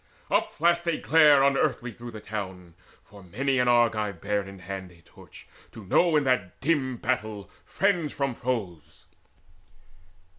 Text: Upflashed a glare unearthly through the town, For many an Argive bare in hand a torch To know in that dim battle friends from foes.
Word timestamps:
Upflashed 0.31 0.87
a 0.91 0.97
glare 0.97 1.43
unearthly 1.43 1.91
through 1.91 2.09
the 2.09 2.19
town, 2.19 2.73
For 3.03 3.21
many 3.21 3.59
an 3.59 3.67
Argive 3.67 4.19
bare 4.19 4.41
in 4.41 4.57
hand 4.57 4.91
a 4.91 4.99
torch 5.03 5.47
To 5.73 5.85
know 5.85 6.15
in 6.15 6.23
that 6.23 6.59
dim 6.59 6.97
battle 6.97 7.51
friends 7.65 8.11
from 8.11 8.33
foes. 8.33 9.05